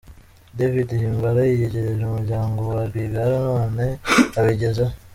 [0.57, 3.85] David Himbara yiyegereje umuryango wa Rwigara none
[4.39, 4.93] abigezeho